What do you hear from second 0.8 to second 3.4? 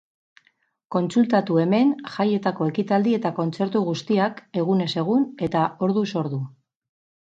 Kontsultatu hemen jaietako ekitaldi eta